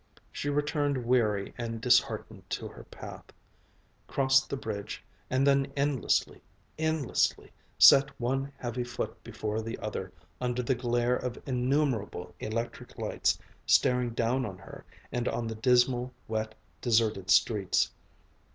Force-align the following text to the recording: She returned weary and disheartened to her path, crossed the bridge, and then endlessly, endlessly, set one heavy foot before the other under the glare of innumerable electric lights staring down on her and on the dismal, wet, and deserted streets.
She 0.31 0.49
returned 0.49 1.05
weary 1.05 1.53
and 1.59 1.79
disheartened 1.79 2.49
to 2.49 2.67
her 2.67 2.85
path, 2.85 3.25
crossed 4.07 4.49
the 4.49 4.57
bridge, 4.57 5.03
and 5.29 5.45
then 5.45 5.71
endlessly, 5.77 6.41
endlessly, 6.79 7.51
set 7.77 8.09
one 8.19 8.51
heavy 8.57 8.83
foot 8.83 9.23
before 9.23 9.61
the 9.61 9.77
other 9.77 10.11
under 10.41 10.63
the 10.63 10.73
glare 10.73 11.15
of 11.17 11.37
innumerable 11.45 12.33
electric 12.39 12.97
lights 12.97 13.37
staring 13.67 14.15
down 14.15 14.43
on 14.43 14.57
her 14.57 14.83
and 15.11 15.27
on 15.27 15.45
the 15.45 15.53
dismal, 15.53 16.11
wet, 16.27 16.45
and 16.47 16.55
deserted 16.81 17.29
streets. 17.29 17.91